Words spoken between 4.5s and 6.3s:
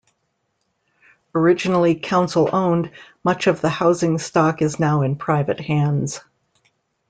is now in private hands.